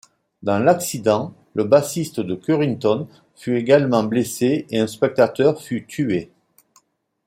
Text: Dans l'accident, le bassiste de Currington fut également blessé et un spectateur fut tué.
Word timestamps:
Dans 0.41 0.57
l'accident, 0.57 1.35
le 1.53 1.63
bassiste 1.63 2.21
de 2.21 2.33
Currington 2.33 3.07
fut 3.35 3.55
également 3.55 4.01
blessé 4.03 4.65
et 4.71 4.79
un 4.79 4.87
spectateur 4.87 5.61
fut 5.61 5.85
tué. 5.85 6.31